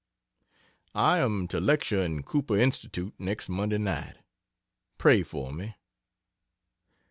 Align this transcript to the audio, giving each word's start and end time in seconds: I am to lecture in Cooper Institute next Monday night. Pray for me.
I 0.95 1.19
am 1.19 1.47
to 1.49 1.59
lecture 1.59 1.99
in 2.01 2.23
Cooper 2.23 2.57
Institute 2.57 3.13
next 3.19 3.49
Monday 3.49 3.77
night. 3.77 4.17
Pray 4.97 5.21
for 5.21 5.53
me. 5.53 5.75